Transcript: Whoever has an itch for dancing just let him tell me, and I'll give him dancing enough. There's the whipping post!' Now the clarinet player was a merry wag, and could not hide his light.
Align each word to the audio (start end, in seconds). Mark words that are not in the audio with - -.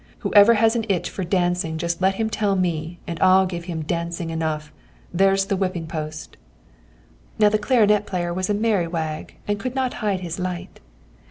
Whoever 0.25 0.55
has 0.55 0.75
an 0.75 0.83
itch 0.89 1.11
for 1.11 1.23
dancing 1.23 1.77
just 1.77 2.01
let 2.01 2.15
him 2.15 2.27
tell 2.27 2.55
me, 2.55 2.97
and 3.05 3.19
I'll 3.21 3.45
give 3.45 3.65
him 3.65 3.83
dancing 3.83 4.31
enough. 4.31 4.73
There's 5.13 5.45
the 5.45 5.55
whipping 5.55 5.85
post!' 5.85 6.37
Now 7.37 7.49
the 7.49 7.59
clarinet 7.59 8.07
player 8.07 8.33
was 8.33 8.49
a 8.49 8.55
merry 8.55 8.87
wag, 8.87 9.35
and 9.47 9.59
could 9.59 9.75
not 9.75 9.93
hide 10.01 10.21
his 10.21 10.39
light. 10.39 10.79